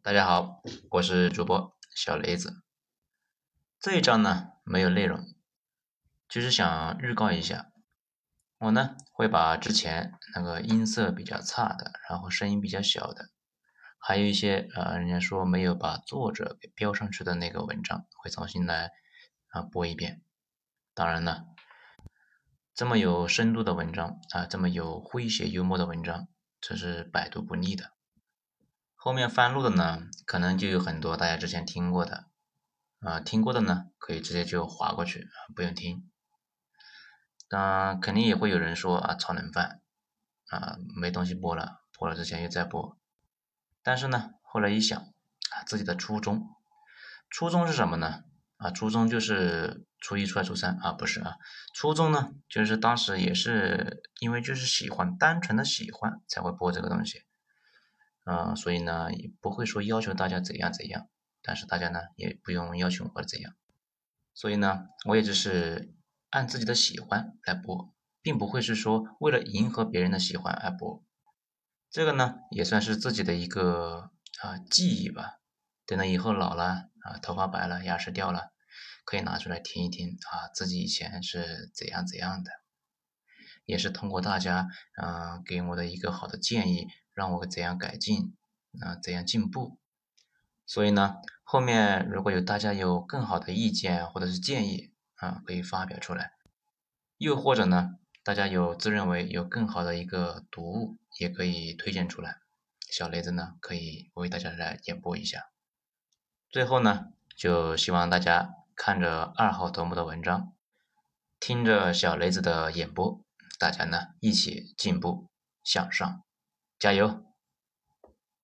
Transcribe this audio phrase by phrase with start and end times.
[0.00, 2.62] 大家好，我是主播小雷子。
[3.80, 5.20] 这一章呢没有内容，
[6.28, 7.72] 就是想预告一下，
[8.58, 13.30] 我呢会把之前那个音色比较差的，然后声音比较小的，
[13.98, 18.92] 还有一些呃人家说没有把作者给标上去的那个文章，会重新来
[19.48, 20.22] 啊播一遍。
[20.94, 21.44] 当然了，
[22.72, 26.28] 这么有深度的文章啊，这么有诙谐幽默的文章，
[26.60, 27.92] 这是百读不腻的。
[29.00, 32.26] 后面翻录的呢，可能就有很多大家之前听过的，
[32.98, 36.10] 啊，听过的呢，可以直接就划过去，不用听。
[37.48, 39.80] 当肯定也会有人说啊，炒冷饭，
[40.48, 42.98] 啊，没东西播了，播了之前又再播。
[43.84, 46.48] 但是呢，后来一想，啊，自己的初衷，
[47.30, 48.24] 初衷是什么呢？
[48.56, 51.36] 啊，初衷就是初一、初二、初三啊，不是啊，
[51.72, 57.27] 初衷呢，就是当时也是因为就是喜欢，单纯的喜欢才会播这个东西。
[58.30, 61.08] 嗯，所以呢，也不会说要求大家怎样怎样，
[61.40, 63.54] 但是大家呢也不用要求或者怎样，
[64.34, 65.94] 所以呢，我也只是
[66.28, 71.02] 按自己的喜欢来播，并不会是说为了迎合别人的喜欢而播。
[71.90, 74.10] 这个呢，也算是自己的一个
[74.42, 75.38] 啊记忆吧。
[75.86, 78.52] 等到以后老了啊，头发白了，牙齿掉了，
[79.06, 82.50] 可以拿出来听一听啊，自己以前是怎样怎样的，
[83.64, 84.68] 也是通过大家
[85.00, 86.88] 嗯给我的一个好的建议。
[87.18, 88.32] 让我怎样改进
[88.80, 88.94] 啊？
[89.02, 89.76] 怎样进步？
[90.64, 96.30] 所以呢，后面如果有大家有更好的意见或者是建议啊，可以发表出来。
[97.16, 102.36] 又或者呢，大家有自认为有更好的一个读物，也可以推荐出来。
[102.88, 105.50] 小雷子呢，可以为大家来演播一下。
[106.48, 110.52] 最后呢，就希望大家看着二号头目的文章，
[111.40, 113.20] 听着小雷子的演播，
[113.58, 115.26] 大家呢一起进步
[115.64, 116.22] 向上。
[116.78, 117.27] 加油！